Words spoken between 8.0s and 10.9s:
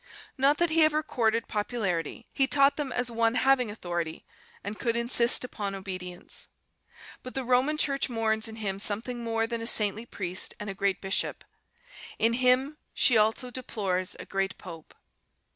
mourns in him something more than a saintly priest and a